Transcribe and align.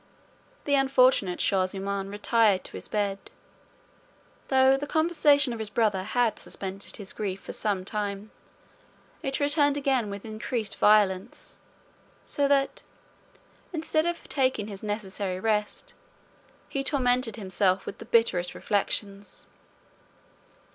The 0.65 0.73
unfortunate 0.73 1.39
Shaw 1.39 1.67
zummaun 1.67 2.09
retired 2.09 2.63
to 2.63 2.89
bed. 2.89 3.19
Though 4.47 4.75
the 4.75 4.87
conversation 4.87 5.53
of 5.53 5.59
his 5.59 5.69
brother 5.69 6.01
had 6.01 6.39
suspended 6.39 6.97
his 6.97 7.13
grief 7.13 7.39
for 7.41 7.53
some 7.53 7.85
time, 7.85 8.31
it 9.21 9.39
returned 9.39 9.77
again 9.77 10.09
with 10.09 10.25
increased 10.25 10.77
violence; 10.77 11.59
so 12.25 12.47
that, 12.47 12.81
instead 13.73 14.07
of 14.07 14.27
taking 14.27 14.69
his 14.69 14.81
necessary 14.81 15.39
rest, 15.39 15.93
he 16.67 16.83
tormented 16.83 17.35
himself 17.35 17.85
with 17.85 17.99
the 17.99 18.05
bitterest 18.05 18.55
reflections. 18.55 19.45